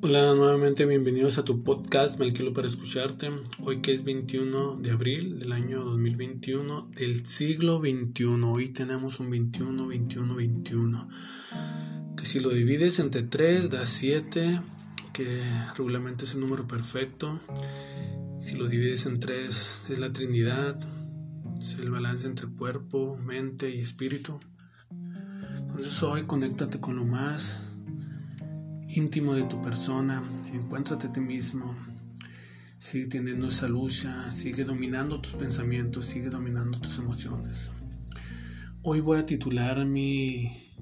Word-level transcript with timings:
Hola, 0.00 0.32
nuevamente 0.36 0.86
bienvenidos 0.86 1.38
a 1.38 1.44
tu 1.44 1.64
podcast, 1.64 2.20
me 2.20 2.24
alquilo 2.24 2.54
para 2.54 2.68
escucharte. 2.68 3.32
Hoy 3.64 3.80
que 3.80 3.92
es 3.92 4.04
21 4.04 4.76
de 4.76 4.92
abril 4.92 5.40
del 5.40 5.50
año 5.50 5.82
2021 5.82 6.88
del 6.94 7.26
siglo 7.26 7.80
21. 7.80 8.52
Hoy 8.52 8.68
tenemos 8.68 9.18
un 9.18 9.28
21, 9.30 9.88
21, 9.88 10.36
21. 10.36 11.08
Que 12.16 12.26
si 12.26 12.38
lo 12.38 12.50
divides 12.50 13.00
entre 13.00 13.24
3 13.24 13.70
da 13.70 13.84
7, 13.84 14.60
que 15.12 15.42
regularmente 15.76 16.26
es 16.26 16.34
el 16.34 16.40
número 16.40 16.68
perfecto. 16.68 17.40
Si 18.40 18.56
lo 18.56 18.68
divides 18.68 19.04
en 19.06 19.18
3 19.18 19.86
es 19.90 19.98
la 19.98 20.12
Trinidad, 20.12 20.78
es 21.58 21.74
el 21.80 21.90
balance 21.90 22.24
entre 22.28 22.46
cuerpo, 22.46 23.16
mente 23.16 23.68
y 23.74 23.80
espíritu. 23.80 24.38
Entonces 25.58 26.00
hoy 26.04 26.22
conéctate 26.22 26.78
con 26.78 26.94
lo 26.94 27.04
más 27.04 27.67
íntimo 28.88 29.34
de 29.34 29.42
tu 29.44 29.60
persona, 29.60 30.22
encuéntrate 30.52 31.08
a 31.08 31.12
ti 31.12 31.20
mismo, 31.20 31.76
sigue 32.78 33.06
teniendo 33.06 33.48
esa 33.48 33.68
lucha, 33.68 34.30
sigue 34.30 34.64
dominando 34.64 35.20
tus 35.20 35.34
pensamientos, 35.34 36.06
sigue 36.06 36.30
dominando 36.30 36.80
tus 36.80 36.98
emociones. 36.98 37.70
Hoy 38.82 39.00
voy 39.00 39.18
a 39.18 39.26
titular 39.26 39.84
mi 39.84 40.72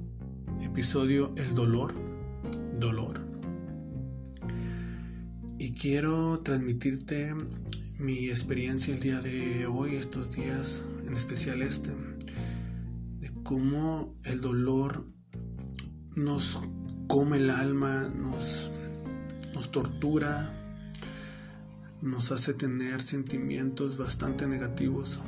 episodio 0.61 1.35
El 1.37 1.55
dolor, 1.55 1.95
dolor. 2.79 3.27
Y 5.59 5.73
quiero 5.73 6.41
transmitirte 6.43 7.35
mi 7.99 8.29
experiencia 8.29 8.95
el 8.95 9.01
día 9.01 9.21
de 9.21 9.67
hoy, 9.67 9.97
estos 9.97 10.37
días, 10.37 10.85
en 11.07 11.15
especial 11.15 11.63
este, 11.63 11.91
de 13.19 13.33
cómo 13.43 14.17
el 14.23 14.41
dolor 14.41 15.07
nos 16.15 16.61
come 17.07 17.37
el 17.37 17.51
alma, 17.51 18.09
nos, 18.09 18.71
tortura, 19.71 20.53
nos 22.03 22.33
hace 22.33 22.55
tener 22.55 23.03
sentimientos 23.03 23.97
bastante 23.99 24.47
negativos. 24.47 25.21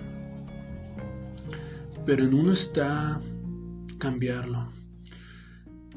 Pero 2.05 2.25
en 2.25 2.35
uno 2.35 2.53
está 2.53 3.21
cambiarlo. 3.99 4.69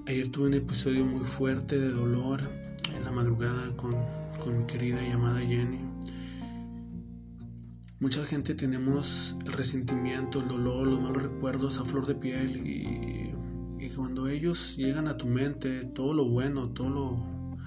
Ayer 0.07 0.29
tuve 0.29 0.47
un 0.47 0.53
episodio 0.55 1.05
muy 1.05 1.23
fuerte 1.23 1.79
de 1.79 1.89
dolor 1.89 2.41
en 2.95 3.05
la 3.05 3.11
madrugada 3.11 3.75
con, 3.77 3.95
con 4.43 4.57
mi 4.57 4.65
querida 4.65 5.01
llamada 5.01 5.39
Jenny. 5.39 5.79
Mucha 7.99 8.25
gente 8.25 8.55
tenemos 8.55 9.35
el 9.45 9.53
resentimiento, 9.53 10.41
el 10.41 10.47
dolor, 10.47 10.87
los 10.87 10.99
malos 10.99 11.21
recuerdos 11.21 11.77
a 11.77 11.85
flor 11.85 12.07
de 12.07 12.15
piel 12.15 12.57
y 12.65 13.35
cuando 13.95 14.27
ellos 14.27 14.75
llegan 14.77 15.07
a 15.07 15.17
tu 15.17 15.27
mente, 15.27 15.83
todo 15.83 16.13
lo 16.13 16.25
bueno, 16.25 16.69
todo 16.69 16.89
lo 16.89 17.57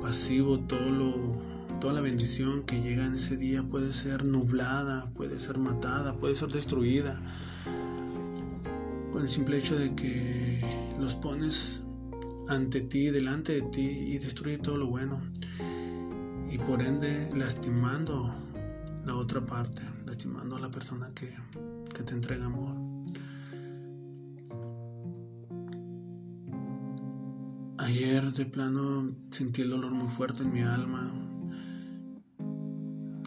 pasivo, 0.00 0.60
todo 0.60 0.90
lo, 0.90 1.32
toda 1.80 1.94
la 1.94 2.00
bendición 2.00 2.64
que 2.64 2.80
llega 2.80 3.06
en 3.06 3.14
ese 3.14 3.36
día 3.36 3.62
puede 3.62 3.92
ser 3.92 4.24
nublada, 4.24 5.10
puede 5.14 5.38
ser 5.38 5.58
matada, 5.58 6.14
puede 6.14 6.34
ser 6.36 6.50
destruida. 6.50 7.20
Con 9.12 9.22
el 9.22 9.28
simple 9.28 9.58
hecho 9.58 9.76
de 9.78 9.94
que 9.94 10.64
los 11.00 11.14
pones 11.14 11.82
ante 12.48 12.80
ti, 12.80 13.10
delante 13.10 13.52
de 13.52 13.62
ti 13.62 13.80
y 13.80 14.18
destruye 14.18 14.58
todo 14.58 14.76
lo 14.76 14.86
bueno. 14.86 15.20
Y 16.50 16.58
por 16.58 16.82
ende 16.82 17.30
lastimando 17.34 18.34
la 19.04 19.14
otra 19.14 19.44
parte, 19.44 19.82
lastimando 20.06 20.56
a 20.56 20.60
la 20.60 20.70
persona 20.70 21.10
que, 21.14 21.34
que 21.94 22.02
te 22.02 22.12
entrega 22.12 22.46
amor. 22.46 22.81
Ayer 27.94 28.32
de 28.32 28.46
plano 28.46 29.14
sentí 29.30 29.60
el 29.60 29.68
dolor 29.68 29.92
muy 29.92 30.08
fuerte 30.08 30.44
en 30.44 30.50
mi 30.50 30.62
alma. 30.62 31.12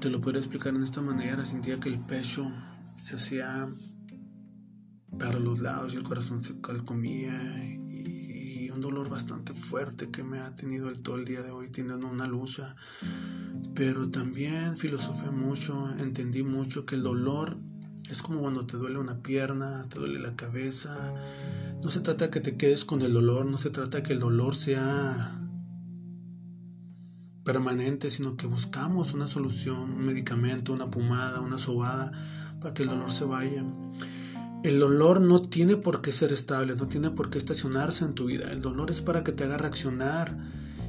Te 0.01 0.09
lo 0.09 0.19
puedo 0.19 0.39
explicar 0.39 0.73
en 0.73 0.81
esta 0.81 1.01
manera. 1.01 1.45
Sentía 1.45 1.79
que 1.79 1.89
el 1.89 1.99
pecho 1.99 2.51
se 2.99 3.15
hacía 3.15 3.69
para 5.19 5.37
los 5.37 5.59
lados 5.59 5.93
y 5.93 5.97
el 5.97 6.03
corazón 6.03 6.43
se 6.43 6.59
calcomía 6.61 7.63
y, 7.63 8.71
un 8.71 8.81
dolor 8.81 9.07
bastante 9.07 9.53
fuerte 9.53 10.09
que 10.09 10.23
me 10.23 10.39
ha 10.39 10.55
tenido 10.55 10.89
el 10.89 10.99
todo 11.03 11.17
el 11.17 11.25
día 11.25 11.43
de 11.43 11.51
hoy 11.51 11.69
teniendo 11.69 12.07
una 12.07 12.25
lucha. 12.25 12.75
Pero 13.75 14.09
también 14.09 14.77
filosofé 14.77 15.29
mucho, 15.29 15.91
entendí 15.99 16.41
mucho 16.41 16.87
que 16.87 16.95
el 16.95 17.03
dolor 17.03 17.59
es 18.09 18.21
como 18.21 18.41
cuando 18.41 18.65
te 18.65 18.77
duele 18.77 18.99
una 18.99 19.21
pierna, 19.21 19.85
te 19.89 19.99
duele 19.99 20.19
la 20.19 20.35
cabeza 20.35 21.13
no 21.85 21.91
se 21.91 21.99
trata 21.99 22.31
que 22.31 22.39
te 22.39 22.57
quedes 22.57 22.83
con 22.83 23.03
el 23.03 23.13
dolor, 23.13 23.45
no 23.45 23.59
se 23.59 23.69
trata 23.69 24.01
que 24.01 24.13
el 24.13 24.19
dolor 24.19 24.55
sea 24.55 25.39
permanente, 27.43 28.09
sino 28.09 28.35
que 28.35 28.47
buscamos 28.47 29.13
una 29.13 29.27
solución, 29.27 29.91
un 29.91 30.03
medicamento, 30.03 30.73
una 30.73 30.89
pomada, 30.89 31.41
una 31.41 31.59
sobada, 31.59 32.11
para 32.59 32.73
que 32.73 32.81
el 32.81 32.89
dolor 32.89 33.11
se 33.11 33.25
vaya. 33.25 33.63
El 34.63 34.79
dolor 34.79 35.21
no 35.21 35.43
tiene 35.43 35.77
por 35.77 36.01
qué 36.01 36.11
ser 36.11 36.33
estable, 36.33 36.75
no 36.75 36.87
tiene 36.87 37.11
por 37.11 37.29
qué 37.29 37.37
estacionarse 37.37 38.03
en 38.03 38.15
tu 38.15 38.25
vida. 38.25 38.51
El 38.51 38.61
dolor 38.61 38.89
es 38.89 39.03
para 39.03 39.23
que 39.23 39.31
te 39.31 39.43
haga 39.43 39.59
reaccionar 39.59 40.35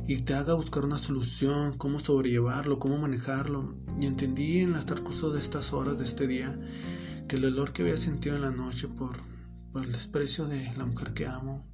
y 0.06 0.22
te 0.22 0.33
haga 0.33 0.54
buscar 0.54 0.87
una 0.87 0.97
solución, 0.97 1.77
cómo 1.77 1.98
sobrellevarlo, 1.98 2.78
cómo 2.78 2.97
manejarlo. 2.97 3.75
Y 4.00 4.06
entendí 4.06 4.60
en 4.60 4.77
el 4.77 4.87
transcurso 4.87 5.28
de 5.28 5.41
estas 5.41 5.75
horas 5.75 5.98
de 5.98 6.06
este 6.06 6.27
día 6.27 6.59
que 7.28 7.37
el 7.37 7.42
dolor 7.42 7.72
que 7.72 7.82
había 7.82 7.97
sentido 7.97 8.37
en 8.37 8.42
la 8.42 8.50
noche 8.50 8.88
por 8.88 9.16
el 9.75 9.92
desprecio 9.92 10.47
de 10.47 10.72
la 10.76 10.87
mujer 10.87 11.12
que 11.12 11.26
amo, 11.26 11.66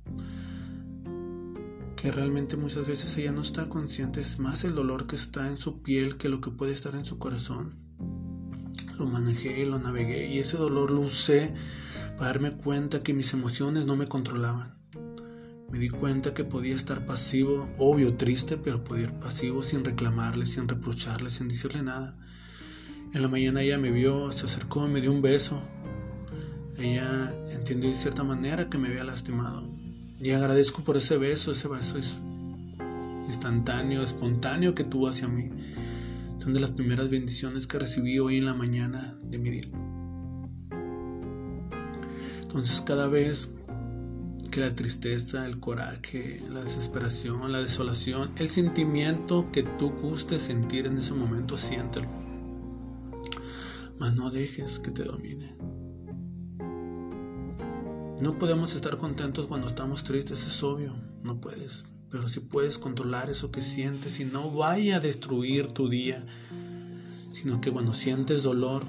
que 1.97 2.11
realmente 2.11 2.57
muchas 2.57 2.87
veces 2.87 3.17
ella 3.17 3.33
no 3.33 3.43
está 3.43 3.69
consciente, 3.69 4.21
es 4.21 4.39
más 4.39 4.65
el 4.65 4.75
dolor 4.75 5.07
que 5.07 5.17
está 5.17 5.47
en 5.49 5.59
su 5.59 5.83
piel 5.83 6.17
que 6.17 6.29
lo 6.29 6.41
que 6.41 6.51
puede 6.51 6.73
estar 6.73 6.95
en 6.95 7.05
su 7.05 7.19
corazón. 7.19 7.77
Lo 8.99 9.07
manejé, 9.07 9.65
lo 9.67 9.79
navegué 9.79 10.27
y 10.27 10.39
ese 10.39 10.57
dolor 10.57 10.91
lo 10.91 11.03
usé 11.03 11.55
para 12.17 12.33
darme 12.33 12.53
cuenta 12.53 13.03
que 13.03 13.15
mis 13.15 13.33
emociones 13.35 13.87
no 13.87 13.95
me 13.95 14.09
controlaban. 14.09 14.79
Me 15.71 15.79
di 15.79 15.89
cuenta 15.89 16.35
que 16.35 16.45
podía 16.45 16.75
estar 16.75 17.07
pasivo, 17.07 17.73
obvio, 17.79 18.17
triste, 18.17 18.57
pero 18.57 18.85
podía 18.85 19.05
ir 19.05 19.13
pasivo 19.15 19.63
sin 19.63 19.85
reclamarle, 19.85 20.47
sin 20.47 20.69
reprocharle, 20.69 21.31
sin 21.31 21.49
decirle 21.49 21.83
nada. 21.83 22.19
En 23.15 23.21
la 23.21 23.29
mañana 23.29 23.61
ella 23.61 23.77
me 23.77 23.91
vio, 23.91 24.33
se 24.33 24.47
acercó, 24.47 24.89
me 24.89 25.03
dio 25.03 25.13
un 25.13 25.21
beso, 25.21 25.63
ella 26.79 27.35
entendió 27.51 27.91
de 27.91 27.95
cierta 27.95 28.25
manera 28.25 28.71
que 28.71 28.79
me 28.79 28.89
había 28.89 29.05
lastimado. 29.05 29.69
Y 30.19 30.31
agradezco 30.31 30.83
por 30.83 30.97
ese 30.97 31.19
beso, 31.19 31.53
ese 31.53 31.69
beso 31.69 31.99
es 31.99 32.17
instantáneo, 33.27 34.03
espontáneo 34.03 34.75
que 34.75 34.85
tuvo 34.85 35.09
hacia 35.09 35.29
mí. 35.29 35.51
Son 36.39 36.55
de 36.55 36.61
las 36.61 36.71
primeras 36.71 37.11
bendiciones 37.11 37.67
que 37.67 37.79
recibí 37.79 38.19
hoy 38.19 38.39
en 38.39 38.47
la 38.47 38.55
mañana 38.55 39.19
de 39.23 39.39
mi 39.39 39.51
día. 39.51 39.69
Entonces 42.41 42.81
cada 42.81 43.09
vez 43.09 43.53
que 44.51 44.61
la 44.61 44.75
tristeza, 44.75 45.45
el 45.45 45.61
coraje, 45.61 46.43
la 46.51 46.65
desesperación, 46.65 47.53
la 47.53 47.61
desolación, 47.61 48.31
el 48.37 48.49
sentimiento 48.49 49.51
que 49.53 49.65
tú 49.65 49.91
gustes 49.91 50.41
sentir 50.41 50.87
en 50.87 50.97
ese 50.97 51.13
momento, 51.13 51.59
siéntelo. 51.59 52.22
No 54.11 54.31
dejes 54.31 54.81
que 54.81 54.91
te 54.91 55.05
domine. 55.05 55.57
No 58.21 58.39
podemos 58.39 58.75
estar 58.75 58.99
contentos 58.99 59.47
cuando 59.47 59.69
estamos 59.69 60.03
tristes, 60.03 60.47
es 60.47 60.63
obvio, 60.63 60.95
no 61.23 61.41
puedes. 61.41 61.87
Pero 62.11 62.29
si 62.29 62.41
puedes 62.41 62.79
controlar 62.79 63.31
eso 63.31 63.51
que 63.51 63.63
sientes 63.63 64.21
y 64.21 64.25
no 64.25 64.51
vaya 64.51 64.97
a 64.97 65.01
destruir 65.01 65.69
tu 65.69 65.89
día, 65.89 66.27
sino 67.33 67.61
que 67.61 67.71
cuando 67.71 67.95
sientes 67.95 68.43
dolor, 68.43 68.83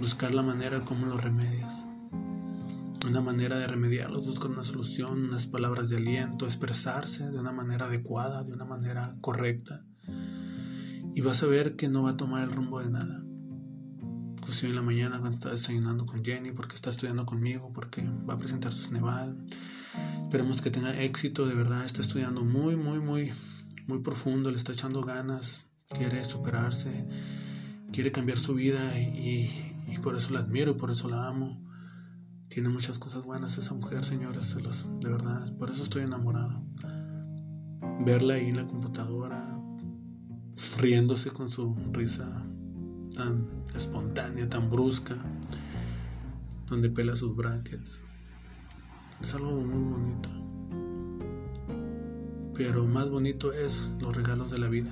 buscar 0.00 0.32
la 0.34 0.42
manera 0.42 0.80
como 0.80 1.06
lo 1.06 1.18
remedias. 1.18 1.86
Una 3.06 3.20
manera 3.20 3.58
de 3.58 3.66
remediarlo, 3.66 4.20
buscar 4.22 4.50
una 4.50 4.64
solución, 4.64 5.24
unas 5.24 5.46
palabras 5.46 5.88
de 5.88 5.96
aliento, 5.96 6.46
expresarse 6.46 7.30
de 7.30 7.38
una 7.38 7.52
manera 7.52 7.86
adecuada, 7.86 8.44
de 8.44 8.52
una 8.52 8.64
manera 8.64 9.16
correcta. 9.20 9.84
Y 11.14 11.20
vas 11.20 11.42
a 11.42 11.46
ver 11.46 11.76
que 11.76 11.88
no 11.88 12.04
va 12.04 12.10
a 12.10 12.16
tomar 12.16 12.44
el 12.44 12.52
rumbo 12.52 12.80
de 12.80 12.90
nada 12.90 13.24
en 14.62 14.74
la 14.74 14.82
mañana 14.82 15.18
cuando 15.20 15.36
está 15.36 15.50
desayunando 15.50 16.06
con 16.06 16.24
Jenny, 16.24 16.52
porque 16.52 16.74
está 16.74 16.90
estudiando 16.90 17.24
conmigo, 17.24 17.72
porque 17.72 18.02
va 18.28 18.34
a 18.34 18.38
presentar 18.38 18.72
su 18.72 18.84
Sneval. 18.84 19.36
Esperemos 20.22 20.60
que 20.60 20.70
tenga 20.70 21.00
éxito, 21.00 21.46
de 21.46 21.54
verdad, 21.54 21.84
está 21.84 22.02
estudiando 22.02 22.44
muy, 22.44 22.76
muy, 22.76 23.00
muy, 23.00 23.32
muy 23.86 24.00
profundo, 24.00 24.50
le 24.50 24.56
está 24.56 24.72
echando 24.72 25.02
ganas, 25.02 25.62
quiere 25.88 26.24
superarse, 26.24 27.06
quiere 27.92 28.12
cambiar 28.12 28.38
su 28.38 28.54
vida 28.54 28.98
y, 28.98 29.48
y, 29.88 29.98
por 29.98 30.16
eso 30.16 30.32
la 30.32 30.40
admiro 30.40 30.72
y 30.72 30.74
por 30.74 30.90
eso 30.90 31.08
la 31.08 31.26
amo. 31.26 31.64
Tiene 32.48 32.68
muchas 32.68 32.98
cosas 32.98 33.22
buenas 33.22 33.56
esa 33.58 33.74
mujer, 33.74 34.04
señores, 34.04 34.56
de 35.00 35.08
verdad, 35.08 35.56
por 35.56 35.70
eso 35.70 35.82
estoy 35.84 36.02
enamorado. 36.02 36.62
Verla 38.04 38.34
ahí 38.34 38.48
en 38.48 38.56
la 38.56 38.66
computadora, 38.66 39.58
riéndose 40.78 41.30
con 41.30 41.48
su 41.48 41.76
risa 41.92 42.44
tan 43.16 43.46
espontánea, 43.74 44.48
tan 44.48 44.70
brusca, 44.70 45.16
donde 46.68 46.90
pela 46.90 47.16
sus 47.16 47.34
brackets. 47.34 48.00
Es 49.20 49.34
algo 49.34 49.50
muy 49.52 49.92
bonito. 49.92 50.30
pero 52.60 52.84
más 52.84 53.08
bonito 53.08 53.54
es 53.54 53.88
los 54.02 54.14
regalos 54.14 54.50
de 54.50 54.58
la 54.58 54.68
vida. 54.68 54.90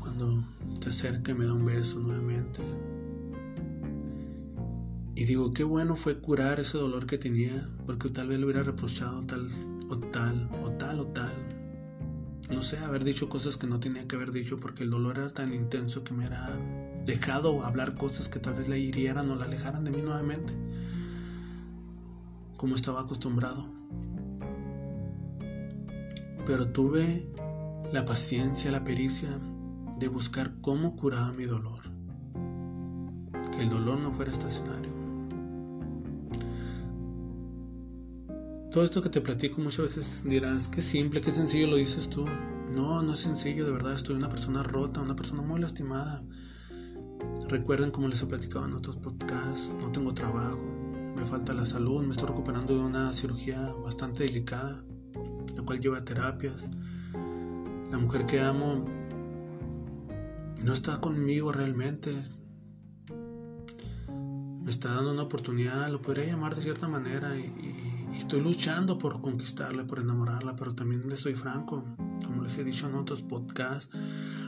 Cuando 0.00 0.44
se 0.78 0.90
acerca 0.90 1.32
y 1.32 1.34
me 1.34 1.46
da 1.46 1.54
un 1.54 1.64
beso 1.64 1.98
nuevamente. 1.98 2.60
Y 5.14 5.24
digo, 5.24 5.54
qué 5.54 5.64
bueno 5.64 5.96
fue 5.96 6.18
curar 6.18 6.60
ese 6.60 6.76
dolor 6.76 7.06
que 7.06 7.16
tenía, 7.16 7.70
porque 7.86 8.10
tal 8.10 8.28
vez 8.28 8.38
le 8.38 8.44
hubiera 8.44 8.64
reprochado 8.64 9.22
tal 9.22 9.48
o 9.88 9.96
tal 9.96 10.50
o 10.62 10.72
tal 10.72 11.00
o 11.00 11.06
tal. 11.06 11.32
No 12.50 12.62
sé, 12.62 12.78
haber 12.78 13.02
dicho 13.02 13.28
cosas 13.28 13.56
que 13.56 13.66
no 13.66 13.80
tenía 13.80 14.06
que 14.06 14.14
haber 14.14 14.30
dicho 14.30 14.58
porque 14.58 14.84
el 14.84 14.90
dolor 14.90 15.18
era 15.18 15.30
tan 15.30 15.52
intenso 15.52 16.04
que 16.04 16.14
me 16.14 16.26
era 16.26 16.56
dejado 17.04 17.64
hablar 17.64 17.96
cosas 17.96 18.28
que 18.28 18.38
tal 18.38 18.54
vez 18.54 18.68
la 18.68 18.76
hirieran 18.76 19.30
o 19.30 19.36
la 19.36 19.46
alejaran 19.46 19.84
de 19.84 19.90
mí 19.90 20.00
nuevamente, 20.00 20.52
como 22.56 22.76
estaba 22.76 23.00
acostumbrado. 23.00 23.66
Pero 26.46 26.68
tuve 26.68 27.28
la 27.92 28.04
paciencia, 28.04 28.70
la 28.70 28.84
pericia 28.84 29.40
de 29.98 30.06
buscar 30.06 30.60
cómo 30.60 30.94
curaba 30.94 31.32
mi 31.32 31.46
dolor. 31.46 31.80
Que 33.52 33.62
el 33.62 33.70
dolor 33.70 33.98
no 33.98 34.12
fuera 34.12 34.30
estacionario. 34.30 35.05
Todo 38.76 38.84
esto 38.84 39.00
que 39.00 39.08
te 39.08 39.22
platico 39.22 39.62
muchas 39.62 39.96
veces 39.96 40.22
dirás, 40.22 40.68
qué 40.68 40.82
simple, 40.82 41.22
qué 41.22 41.32
sencillo 41.32 41.66
lo 41.66 41.76
dices 41.76 42.10
tú. 42.10 42.26
No, 42.74 43.02
no 43.02 43.14
es 43.14 43.20
sencillo, 43.20 43.64
de 43.64 43.72
verdad, 43.72 43.94
estoy 43.94 44.16
una 44.16 44.28
persona 44.28 44.62
rota, 44.62 45.00
una 45.00 45.16
persona 45.16 45.40
muy 45.40 45.58
lastimada. 45.62 46.22
Recuerden 47.48 47.90
como 47.90 48.08
les 48.08 48.20
he 48.20 48.26
platicado 48.26 48.66
en 48.66 48.74
otros 48.74 48.98
podcasts, 48.98 49.72
no 49.80 49.90
tengo 49.92 50.12
trabajo, 50.12 50.60
me 51.16 51.24
falta 51.24 51.54
la 51.54 51.64
salud, 51.64 52.04
me 52.04 52.12
estoy 52.12 52.28
recuperando 52.28 52.74
de 52.74 52.80
una 52.80 53.14
cirugía 53.14 53.72
bastante 53.82 54.24
delicada, 54.24 54.84
la 55.56 55.62
cual 55.62 55.80
lleva 55.80 56.04
terapias. 56.04 56.68
La 57.90 57.96
mujer 57.96 58.26
que 58.26 58.42
amo 58.42 58.84
no 60.62 60.72
está 60.74 61.00
conmigo 61.00 61.50
realmente. 61.50 62.14
Me 64.62 64.68
está 64.68 64.92
dando 64.92 65.12
una 65.12 65.22
oportunidad, 65.22 65.88
lo 65.88 66.02
podría 66.02 66.26
llamar 66.26 66.54
de 66.54 66.60
cierta 66.60 66.88
manera, 66.88 67.38
y, 67.38 67.44
y 67.44 67.85
estoy 68.18 68.40
luchando 68.40 68.98
por 68.98 69.20
conquistarla, 69.20 69.86
por 69.86 70.00
enamorarla, 70.00 70.56
pero 70.56 70.74
también 70.74 71.08
les 71.08 71.20
soy 71.20 71.34
franco, 71.34 71.84
como 72.24 72.42
les 72.42 72.56
he 72.58 72.64
dicho 72.64 72.88
en 72.88 72.94
otros 72.94 73.22
podcasts, 73.22 73.88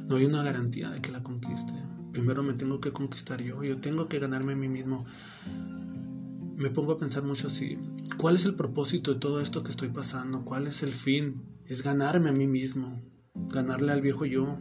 no 0.09 0.17
hay 0.17 0.25
una 0.25 0.43
garantía 0.43 0.91
de 0.91 1.01
que 1.01 1.11
la 1.11 1.23
conquiste 1.23 1.75
primero 2.13 2.43
me 2.43 2.55
tengo 2.55 2.81
que 2.81 2.93
conquistar 2.93 3.43
yo, 3.43 3.63
yo 3.63 3.81
tengo 3.81 4.09
que 4.09 4.19
ganarme 4.19 4.55
a 4.55 4.57
mí 4.57 4.69
mismo. 4.69 5.07
Me 6.57 6.71
pongo 6.71 6.93
a 6.93 6.99
pensar 6.99 7.23
mucho 7.23 7.47
así, 7.47 7.79
¿cuál 8.17 8.37
es 8.37 8.45
el 8.45 8.55
propósito 8.55 9.15
de 9.15 9.21
todo 9.21 9.41
esto 9.41 9.63
que 9.63 9.71
estoy 9.71 9.91
pasando? 9.91 10.45
¿Cuál 10.45 10.67
es 10.67 10.83
el 10.83 10.93
fin? 10.93 11.45
Es 11.67 11.83
ganarme 11.83 12.31
a 12.31 12.33
mí 12.33 12.47
mismo, 12.47 13.01
ganarle 13.35 13.93
al 13.93 14.03
viejo 14.03 14.25
yo. 14.25 14.59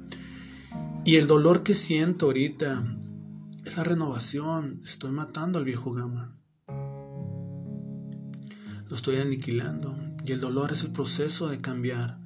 Y 1.06 1.16
el 1.16 1.26
dolor 1.26 1.64
que 1.64 1.74
siento 1.74 2.28
ahorita 2.28 2.84
es 3.66 3.78
la 3.78 3.84
renovación, 3.84 4.82
estoy 4.84 5.12
matando 5.12 5.58
al 5.58 5.66
viejo 5.66 5.92
gama. 5.94 6.38
Lo 8.90 8.96
estoy 8.96 9.18
aniquilando 9.18 9.98
y 10.24 10.32
el 10.32 10.40
dolor 10.40 10.72
es 10.72 10.84
el 10.84 10.92
proceso 10.92 11.50
de 11.50 11.60
cambiar. 11.60 12.20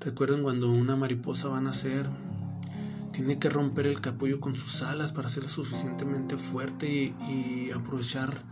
Recuerden 0.00 0.42
cuando 0.42 0.70
una 0.70 0.96
mariposa 0.96 1.48
va 1.48 1.58
a 1.58 1.60
nacer, 1.60 2.08
tiene 3.12 3.38
que 3.38 3.50
romper 3.50 3.86
el 3.86 4.00
capullo 4.00 4.40
con 4.40 4.56
sus 4.56 4.80
alas 4.80 5.12
para 5.12 5.28
ser 5.28 5.46
suficientemente 5.46 6.38
fuerte 6.38 6.88
y, 6.88 7.70
aprovechar 7.72 8.44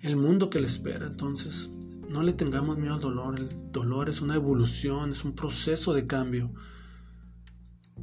el 0.00 0.16
mundo 0.16 0.48
que 0.48 0.60
le 0.60 0.68
espera. 0.68 1.06
Entonces, 1.08 1.70
no 2.08 2.22
le 2.22 2.32
tengamos 2.32 2.78
miedo 2.78 2.94
al 2.94 3.00
dolor. 3.00 3.40
El 3.40 3.72
dolor 3.72 4.08
es 4.08 4.20
una 4.20 4.36
evolución, 4.36 5.10
es 5.10 5.24
un 5.24 5.34
proceso 5.34 5.92
de 5.92 6.06
cambio. 6.06 6.52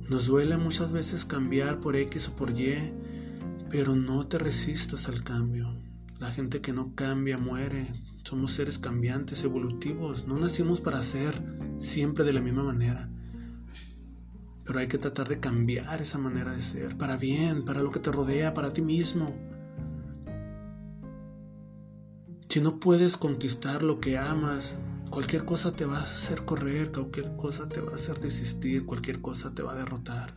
Nos 0.10 0.28
duele 0.28 0.58
muchas 0.58 0.92
veces 0.92 1.24
cambiar 1.24 1.80
por 1.80 1.96
X 1.96 2.28
o 2.28 2.36
por 2.36 2.50
Y, 2.50 2.94
pero 3.70 3.96
no 3.96 4.28
te 4.28 4.40
resistas 4.40 5.08
al 5.08 5.24
cambio. 5.24 5.74
La 6.20 6.32
gente 6.32 6.60
que 6.60 6.74
no 6.74 6.96
cambia 6.96 7.38
muere. 7.38 7.94
Somos 8.24 8.54
seres 8.54 8.80
cambiantes, 8.80 9.44
evolutivos. 9.44 10.28
No 10.28 10.38
nacimos 10.38 10.80
para 10.80 11.02
ser 11.02 11.42
siempre 11.78 12.24
de 12.24 12.34
la 12.34 12.42
misma 12.42 12.64
manera. 12.64 13.10
Pero 14.64 14.80
hay 14.80 14.88
que 14.88 14.98
tratar 14.98 15.28
de 15.28 15.42
cambiar 15.42 16.02
esa 16.02 16.18
manera 16.18 16.54
de 16.54 16.62
ser, 16.62 16.98
para 16.98 17.18
bien, 17.18 17.66
para 17.66 17.82
lo 17.82 17.92
que 17.92 18.00
te 18.00 18.12
rodea, 18.12 18.54
para 18.54 18.72
ti 18.72 18.82
mismo. 18.82 19.36
Si 22.48 22.62
no 22.62 22.80
puedes 22.80 23.18
conquistar 23.18 23.84
lo 23.84 24.00
que 24.00 24.18
amas, 24.18 24.78
cualquier 25.10 25.44
cosa 25.44 25.76
te 25.76 25.86
va 25.86 25.98
a 25.98 26.04
hacer 26.04 26.46
correr, 26.46 26.92
cualquier 26.92 27.36
cosa 27.36 27.68
te 27.68 27.82
va 27.82 27.92
a 27.92 27.96
hacer 27.96 28.22
desistir, 28.22 28.86
cualquier 28.86 29.20
cosa 29.20 29.54
te 29.54 29.64
va 29.64 29.74
a 29.74 29.76
derrotar. 29.76 30.34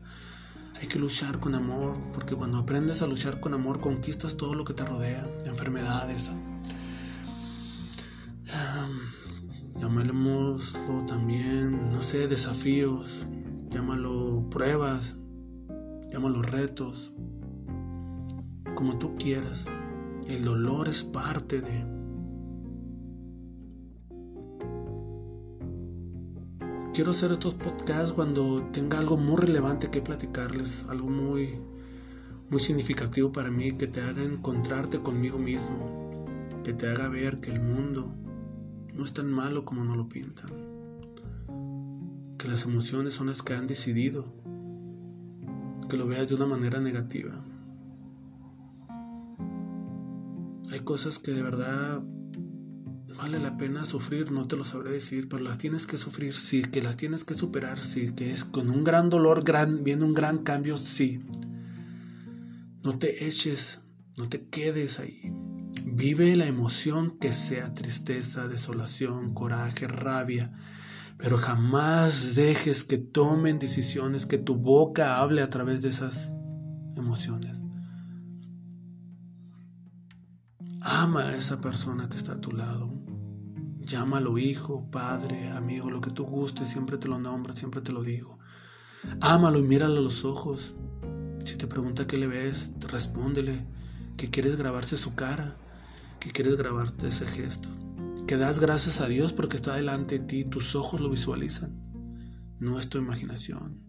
Hay 0.80 0.88
que 0.88 0.98
luchar 0.98 1.38
con 1.38 1.54
amor, 1.54 1.96
porque 2.12 2.34
cuando 2.34 2.58
aprendes 2.58 3.00
a 3.00 3.06
luchar 3.06 3.38
con 3.38 3.54
amor 3.54 3.80
conquistas 3.80 4.36
todo 4.36 4.54
lo 4.54 4.64
que 4.64 4.74
te 4.74 4.84
rodea, 4.84 5.30
enfermedades. 5.44 6.32
Llamémoslo 9.86 11.06
también, 11.06 11.92
no 11.92 12.02
sé, 12.02 12.26
desafíos, 12.26 13.24
llámalo 13.70 14.44
pruebas, 14.50 15.16
llámalo 16.10 16.42
retos, 16.42 17.12
como 18.74 18.98
tú 18.98 19.16
quieras. 19.16 19.66
El 20.26 20.44
dolor 20.44 20.88
es 20.88 21.04
parte 21.04 21.60
de... 21.60 21.86
Quiero 26.92 27.12
hacer 27.12 27.30
estos 27.30 27.54
podcasts 27.54 28.12
cuando 28.12 28.62
tenga 28.72 28.98
algo 28.98 29.16
muy 29.16 29.36
relevante 29.36 29.90
que 29.90 30.00
platicarles, 30.00 30.84
algo 30.88 31.08
muy, 31.08 31.60
muy 32.50 32.58
significativo 32.58 33.30
para 33.30 33.50
mí, 33.50 33.72
que 33.72 33.86
te 33.86 34.00
haga 34.00 34.24
encontrarte 34.24 35.00
conmigo 35.00 35.38
mismo, 35.38 36.24
que 36.64 36.72
te 36.72 36.88
haga 36.88 37.08
ver 37.08 37.38
que 37.38 37.52
el 37.52 37.60
mundo 37.60 38.25
no 38.96 39.04
es 39.04 39.12
tan 39.12 39.30
malo 39.30 39.64
como 39.64 39.84
nos 39.84 39.96
lo 39.96 40.08
pintan 40.08 40.76
que 42.38 42.48
las 42.48 42.64
emociones 42.64 43.14
son 43.14 43.28
las 43.28 43.42
que 43.42 43.54
han 43.54 43.66
decidido 43.66 44.32
que 45.88 45.96
lo 45.96 46.06
veas 46.06 46.28
de 46.28 46.34
una 46.34 46.46
manera 46.46 46.80
negativa. 46.80 47.44
Hay 50.72 50.80
cosas 50.80 51.18
que 51.18 51.32
de 51.32 51.42
verdad 51.42 52.02
vale 53.16 53.38
la 53.38 53.56
pena 53.56 53.84
sufrir, 53.84 54.32
no 54.32 54.46
te 54.46 54.56
lo 54.56 54.64
sabré 54.64 54.90
decir, 54.90 55.28
pero 55.28 55.42
las 55.42 55.58
tienes 55.58 55.86
que 55.86 55.96
sufrir, 55.96 56.34
sí, 56.34 56.62
que 56.62 56.82
las 56.82 56.96
tienes 56.96 57.24
que 57.24 57.34
superar, 57.34 57.80
sí, 57.80 58.12
que 58.12 58.32
es 58.32 58.44
con 58.44 58.68
un 58.68 58.84
gran 58.84 59.08
dolor, 59.08 59.44
gran, 59.44 59.84
viene 59.84 60.04
un 60.04 60.14
gran 60.14 60.38
cambio, 60.38 60.76
sí. 60.76 61.24
No 62.82 62.98
te 62.98 63.26
eches, 63.26 63.80
no 64.16 64.28
te 64.28 64.46
quedes 64.48 64.98
ahí. 64.98 65.32
Vive 65.84 66.34
la 66.36 66.46
emoción 66.46 67.18
que 67.18 67.32
sea 67.32 67.74
tristeza, 67.74 68.48
desolación, 68.48 69.34
coraje, 69.34 69.86
rabia, 69.86 70.52
pero 71.18 71.36
jamás 71.38 72.34
dejes 72.34 72.84
que 72.84 72.98
tomen 72.98 73.58
decisiones, 73.58 74.26
que 74.26 74.38
tu 74.38 74.56
boca 74.56 75.18
hable 75.18 75.42
a 75.42 75.50
través 75.50 75.82
de 75.82 75.88
esas 75.88 76.32
emociones. 76.94 77.62
Ama 80.80 81.28
a 81.28 81.36
esa 81.36 81.60
persona 81.60 82.08
que 82.08 82.16
está 82.16 82.32
a 82.32 82.40
tu 82.40 82.52
lado. 82.52 82.92
Llámalo 83.80 84.38
hijo, 84.38 84.90
padre, 84.90 85.50
amigo, 85.50 85.90
lo 85.90 86.00
que 86.00 86.10
tú 86.10 86.24
gustes, 86.24 86.68
siempre 86.68 86.98
te 86.98 87.08
lo 87.08 87.18
nombro, 87.18 87.54
siempre 87.54 87.80
te 87.80 87.92
lo 87.92 88.02
digo. 88.02 88.38
Ámalo 89.20 89.58
y 89.58 89.62
míralo 89.62 89.98
a 89.98 90.00
los 90.00 90.24
ojos. 90.24 90.74
Si 91.44 91.56
te 91.56 91.66
pregunta 91.66 92.06
qué 92.06 92.16
le 92.16 92.26
ves, 92.26 92.72
respóndele 92.88 93.66
que 94.16 94.30
quieres 94.30 94.56
grabarse 94.56 94.96
su 94.96 95.14
cara, 95.14 95.56
que 96.26 96.32
quieres 96.32 96.56
grabarte 96.56 97.06
ese 97.06 97.26
gesto 97.26 97.68
que 98.26 98.36
das 98.36 98.58
gracias 98.58 99.00
a 99.00 99.06
Dios 99.06 99.32
porque 99.32 99.56
está 99.56 99.76
delante 99.76 100.18
de 100.18 100.24
ti, 100.24 100.44
tus 100.44 100.74
ojos 100.74 101.00
lo 101.00 101.08
visualizan. 101.08 101.80
No 102.58 102.80
es 102.80 102.88
tu 102.88 102.98
imaginación, 102.98 103.80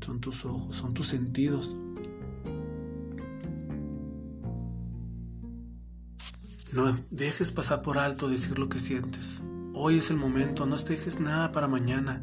son 0.00 0.20
tus 0.20 0.44
ojos, 0.44 0.76
son 0.76 0.94
tus 0.94 1.08
sentidos. 1.08 1.76
No 6.72 6.96
dejes 7.10 7.50
pasar 7.50 7.82
por 7.82 7.98
alto 7.98 8.28
decir 8.28 8.58
lo 8.58 8.68
que 8.68 8.78
sientes. 8.78 9.42
Hoy 9.74 9.98
es 9.98 10.10
el 10.10 10.16
momento, 10.16 10.64
no 10.64 10.76
te 10.76 10.92
dejes 10.92 11.18
nada 11.18 11.50
para 11.50 11.66
mañana. 11.66 12.22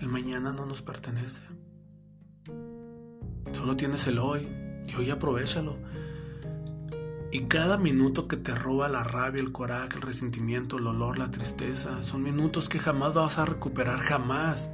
El 0.00 0.08
mañana 0.08 0.52
no 0.52 0.64
nos 0.64 0.80
pertenece. 0.80 1.42
Solo 3.52 3.76
tienes 3.76 4.06
el 4.06 4.18
hoy 4.18 4.48
y 4.86 4.94
hoy 4.94 5.10
aprovechalo. 5.10 5.76
Y 7.34 7.46
cada 7.46 7.78
minuto 7.78 8.28
que 8.28 8.36
te 8.36 8.54
roba 8.54 8.88
la 8.88 9.02
rabia, 9.02 9.42
el 9.42 9.50
coraje, 9.50 9.96
el 9.96 10.02
resentimiento, 10.02 10.78
el 10.78 10.84
dolor, 10.84 11.18
la 11.18 11.32
tristeza, 11.32 12.04
son 12.04 12.22
minutos 12.22 12.68
que 12.68 12.78
jamás 12.78 13.12
vas 13.12 13.38
a 13.38 13.44
recuperar, 13.44 13.98
jamás. 13.98 14.70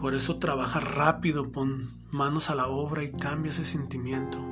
Por 0.00 0.14
eso 0.14 0.40
trabaja 0.40 0.80
rápido, 0.80 1.52
pon 1.52 2.02
manos 2.10 2.50
a 2.50 2.56
la 2.56 2.66
obra 2.66 3.04
y 3.04 3.12
cambia 3.12 3.52
ese 3.52 3.64
sentimiento 3.64 4.44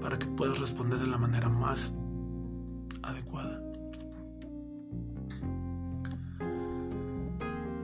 para 0.00 0.20
que 0.20 0.26
puedas 0.26 0.60
responder 0.60 1.00
de 1.00 1.08
la 1.08 1.18
manera 1.18 1.48
más 1.48 1.92
adecuada. 3.02 3.60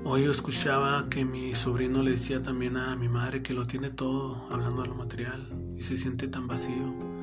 Hoy 0.05 0.23
escuchaba 0.23 1.09
que 1.09 1.25
mi 1.25 1.57
sobrino 1.57 2.05
le 2.05 2.13
decía 2.13 2.45
también 2.45 2.77
a 2.77 2.95
mi 2.95 3.09
madre 3.09 3.43
que 3.43 3.55
lo 3.55 3.67
tiene 3.67 3.91
todo, 3.91 4.47
hablando 4.53 4.83
de 4.83 4.89
lo 4.89 4.95
material, 4.95 5.49
y 5.77 5.83
se 5.83 5.97
siente 5.97 6.29
tan 6.29 6.47
vacío. 6.47 7.16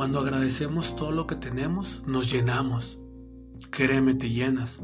Cuando 0.00 0.20
agradecemos 0.20 0.96
todo 0.96 1.12
lo 1.12 1.26
que 1.26 1.34
tenemos, 1.34 2.02
nos 2.06 2.32
llenamos. 2.32 2.98
Créeme, 3.68 4.14
te 4.14 4.30
llenas. 4.30 4.80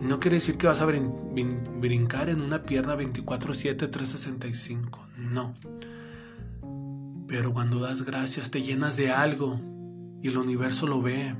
No 0.00 0.20
quiere 0.20 0.36
decir 0.36 0.56
que 0.58 0.68
vas 0.68 0.80
a 0.80 0.86
brincar 0.86 2.28
en 2.28 2.40
una 2.40 2.62
pierna 2.62 2.94
24/7, 2.94 3.88
365. 3.88 5.08
No. 5.16 5.56
Pero 7.26 7.52
cuando 7.52 7.80
das 7.80 8.02
gracias 8.02 8.52
te 8.52 8.62
llenas 8.62 8.96
de 8.96 9.10
algo 9.10 9.60
y 10.22 10.28
el 10.28 10.38
universo 10.38 10.86
lo 10.86 11.02
ve. 11.02 11.34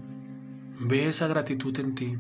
Ve 0.81 1.07
esa 1.07 1.29
gratitud 1.29 1.79
en 1.79 1.95
ti. 1.95 2.19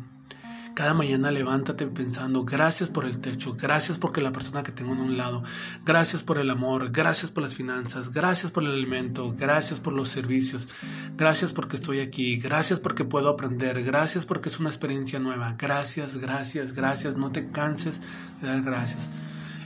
Cada 0.74 0.94
mañana 0.94 1.30
levántate 1.30 1.86
pensando, 1.88 2.44
gracias 2.44 2.88
por 2.90 3.04
el 3.04 3.18
techo, 3.18 3.54
gracias 3.54 3.98
porque 3.98 4.20
la 4.20 4.32
persona 4.32 4.62
que 4.62 4.72
tengo 4.72 4.92
en 4.92 5.00
un 5.00 5.16
lado, 5.16 5.42
gracias 5.84 6.22
por 6.22 6.38
el 6.38 6.48
amor, 6.48 6.90
gracias 6.90 7.30
por 7.30 7.42
las 7.42 7.54
finanzas, 7.54 8.12
gracias 8.12 8.52
por 8.52 8.62
el 8.62 8.72
alimento, 8.72 9.34
gracias 9.36 9.80
por 9.80 9.92
los 9.92 10.08
servicios, 10.08 10.68
gracias 11.16 11.52
porque 11.52 11.76
estoy 11.76 12.00
aquí, 12.00 12.36
gracias 12.36 12.80
porque 12.80 13.04
puedo 13.04 13.28
aprender, 13.28 13.82
gracias 13.82 14.24
porque 14.24 14.48
es 14.48 14.60
una 14.60 14.70
experiencia 14.70 15.18
nueva, 15.18 15.56
gracias, 15.58 16.16
gracias, 16.16 16.72
gracias, 16.72 17.16
no 17.16 17.30
te 17.30 17.50
canses 17.50 18.00
de 18.40 18.48
dar 18.48 18.62
gracias. 18.62 19.10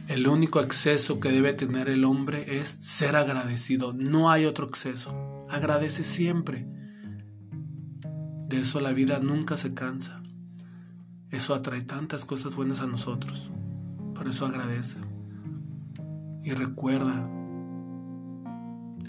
El 0.09 0.27
único 0.27 0.61
exceso 0.61 1.21
que 1.21 1.31
debe 1.31 1.55
tener 1.55 1.89
el 1.89 2.05
hombre 2.05 2.61
es 2.61 2.77
ser 2.81 3.17
agradecido, 3.17 3.95
no 3.95 4.31
hay 4.31 4.45
otro 4.45 4.67
exceso. 4.67 5.47
Agradece 5.49 6.05
siempre. 6.05 6.67
De 8.49 8.61
eso 8.61 8.81
la 8.81 8.93
vida 8.93 9.21
nunca 9.21 9.57
se 9.57 9.73
cansa. 9.73 10.24
Eso 11.31 11.55
atrae 11.55 11.83
tantas 11.83 12.25
cosas 12.25 12.55
buenas 12.55 12.81
a 12.81 12.87
nosotros. 12.87 13.51
Por 14.15 14.29
eso 14.29 14.47
agradece. 14.47 14.99
Y 16.43 16.53
recuerda, 16.53 17.29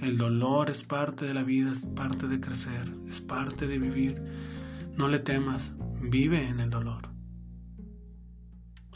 el 0.01 0.17
dolor 0.17 0.69
es 0.69 0.83
parte 0.83 1.25
de 1.25 1.33
la 1.33 1.43
vida, 1.43 1.71
es 1.71 1.85
parte 1.85 2.27
de 2.27 2.39
crecer, 2.39 2.93
es 3.07 3.21
parte 3.21 3.67
de 3.67 3.79
vivir. 3.79 4.21
No 4.97 5.07
le 5.09 5.19
temas, 5.19 5.73
vive 6.01 6.47
en 6.47 6.59
el 6.59 6.69
dolor. 6.69 7.09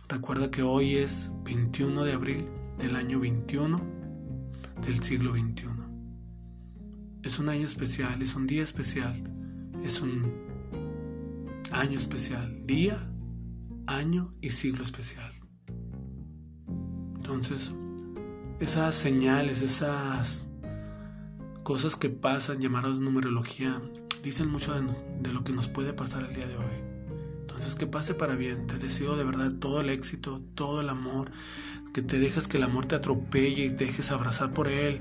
Recuerda 0.07 0.49
que 0.49 0.63
hoy 0.63 0.95
es 0.95 1.31
21 1.43 2.03
de 2.03 2.13
abril 2.13 2.47
del 2.79 2.95
año 2.95 3.19
21 3.19 3.81
del 4.81 5.03
siglo 5.03 5.33
21. 5.33 5.89
Es 7.21 7.37
un 7.37 7.49
año 7.49 7.65
especial, 7.65 8.21
es 8.21 8.35
un 8.35 8.47
día 8.47 8.63
especial, 8.63 9.21
es 9.83 10.01
un 10.01 10.48
año 11.71 11.97
especial, 11.97 12.65
día 12.65 12.97
año 13.89 14.33
y 14.41 14.51
siglo 14.51 14.83
especial. 14.83 15.33
Entonces, 17.15 17.73
esas 18.59 18.95
señales, 18.95 19.61
esas 19.61 20.47
cosas 21.63 21.95
que 21.95 22.09
pasan 22.09 22.59
llamadas 22.59 22.99
numerología, 22.99 23.81
dicen 24.23 24.49
mucho 24.49 24.73
de, 24.73 25.33
lo 25.33 25.43
que 25.43 25.53
nos 25.53 25.67
puede 25.67 25.93
pasar 25.93 26.23
el 26.23 26.35
día 26.35 26.47
de 26.47 26.55
hoy. 26.55 26.89
Entonces, 27.41 27.75
que 27.75 27.87
pase 27.87 28.13
para 28.13 28.35
bien. 28.35 28.67
Te 28.67 28.77
deseo 28.77 29.15
de 29.17 29.23
verdad 29.23 29.51
todo 29.53 29.81
el 29.81 29.89
éxito, 29.89 30.41
todo 30.55 30.81
el 30.81 30.89
amor, 30.89 31.31
que 31.93 32.01
te 32.01 32.19
dejes 32.19 32.47
que 32.47 32.57
el 32.57 32.63
amor 32.63 32.85
te 32.85 32.95
atropelle 32.95 33.65
y 33.65 33.69
te 33.71 33.85
dejes 33.85 34.11
abrazar 34.11 34.53
por 34.53 34.67
él. 34.67 34.99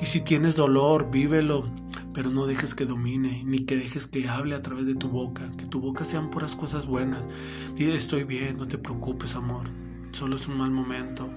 Y 0.00 0.06
si 0.06 0.20
tienes 0.20 0.56
dolor, 0.56 1.10
vívelo 1.10 1.70
pero 2.16 2.30
no 2.30 2.46
dejes 2.46 2.74
que 2.74 2.86
domine, 2.86 3.42
ni 3.44 3.66
que 3.66 3.76
dejes 3.76 4.06
que 4.06 4.26
hable 4.26 4.54
a 4.54 4.62
través 4.62 4.86
de 4.86 4.94
tu 4.94 5.10
boca, 5.10 5.52
que 5.58 5.66
tu 5.66 5.82
boca 5.82 6.06
sean 6.06 6.30
puras 6.30 6.56
cosas 6.56 6.86
buenas. 6.86 7.26
Dile, 7.74 7.94
estoy 7.94 8.24
bien, 8.24 8.56
no 8.56 8.66
te 8.66 8.78
preocupes, 8.78 9.36
amor, 9.36 9.66
solo 10.12 10.36
es 10.36 10.48
un 10.48 10.56
mal 10.56 10.70
momento, 10.70 11.28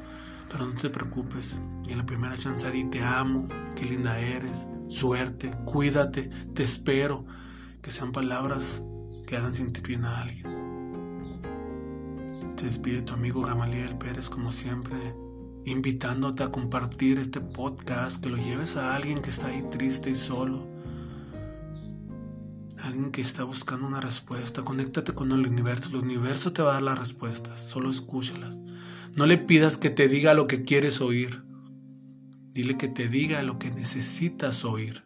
pero 0.49 0.65
no 0.65 0.79
te 0.79 0.89
preocupes. 0.89 1.59
Y 1.85 1.91
en 1.91 1.97
la 1.97 2.05
primera 2.05 2.37
chance 2.37 2.71
di, 2.71 2.85
te 2.85 3.03
amo, 3.03 3.49
qué 3.75 3.83
linda 3.83 4.19
eres, 4.19 4.69
suerte, 4.87 5.51
cuídate, 5.65 6.29
te 6.53 6.63
espero, 6.63 7.25
que 7.81 7.91
sean 7.91 8.13
palabras 8.13 8.81
que 9.27 9.35
hagan 9.35 9.53
sentir 9.53 9.85
bien 9.85 10.05
a 10.05 10.21
alguien. 10.21 10.47
Te 12.55 12.63
despide 12.63 13.01
tu 13.01 13.15
amigo 13.15 13.41
Gamaliel 13.41 13.97
Pérez 13.97 14.29
como 14.29 14.53
siempre 14.53 14.95
invitándote 15.65 16.43
a 16.43 16.51
compartir 16.51 17.17
este 17.17 17.41
podcast, 17.41 18.23
que 18.23 18.29
lo 18.29 18.37
lleves 18.37 18.75
a 18.75 18.95
alguien 18.95 19.21
que 19.21 19.29
está 19.29 19.47
ahí 19.47 19.63
triste 19.69 20.09
y 20.09 20.15
solo, 20.15 20.67
alguien 22.81 23.11
que 23.11 23.21
está 23.21 23.43
buscando 23.43 23.87
una 23.87 24.01
respuesta. 24.01 24.63
Conéctate 24.63 25.13
con 25.13 25.31
el 25.31 25.45
universo, 25.45 25.89
el 25.89 25.97
universo 25.97 26.53
te 26.53 26.61
va 26.61 26.71
a 26.71 26.73
dar 26.75 26.83
las 26.83 26.99
respuestas, 26.99 27.59
solo 27.59 27.89
escúchalas. 27.89 28.57
No 29.15 29.25
le 29.25 29.37
pidas 29.37 29.77
que 29.77 29.89
te 29.89 30.07
diga 30.07 30.33
lo 30.33 30.47
que 30.47 30.63
quieres 30.63 31.01
oír, 31.01 31.43
dile 32.51 32.77
que 32.77 32.87
te 32.87 33.07
diga 33.07 33.41
lo 33.43 33.59
que 33.59 33.71
necesitas 33.71 34.65
oír. 34.65 35.03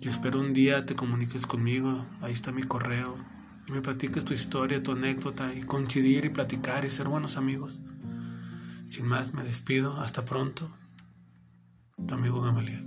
Y 0.00 0.08
espero 0.08 0.40
un 0.40 0.54
día 0.54 0.86
te 0.86 0.94
comuniques 0.94 1.46
conmigo, 1.46 2.06
ahí 2.22 2.32
está 2.32 2.52
mi 2.52 2.62
correo, 2.62 3.18
y 3.68 3.72
me 3.72 3.82
platiques 3.82 4.24
tu 4.24 4.32
historia, 4.32 4.82
tu 4.82 4.92
anécdota, 4.92 5.52
y 5.54 5.62
coincidir 5.62 6.24
y 6.24 6.30
platicar 6.30 6.86
y 6.86 6.90
ser 6.90 7.06
buenos 7.08 7.36
amigos. 7.36 7.80
Sin 8.90 9.06
más, 9.06 9.32
me 9.32 9.44
despido. 9.44 10.00
Hasta 10.00 10.24
pronto. 10.24 10.68
Tu 12.06 12.12
amigo 12.12 12.42
Gamaliel. 12.42 12.84